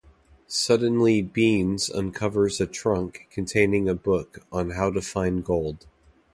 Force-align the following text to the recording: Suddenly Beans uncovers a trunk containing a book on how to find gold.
Suddenly 0.47 1.21
Beans 1.21 1.87
uncovers 1.87 2.59
a 2.59 2.65
trunk 2.65 3.27
containing 3.29 3.87
a 3.87 3.93
book 3.93 4.39
on 4.51 4.71
how 4.71 4.89
to 4.89 4.99
find 4.99 5.45
gold. 5.45 5.85